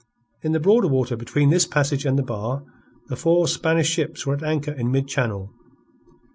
[0.41, 2.63] In the broader water between this passage and the bar,
[3.09, 5.53] the four Spanish ships were at anchor in mid channel.